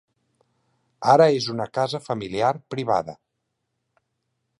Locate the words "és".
1.41-1.49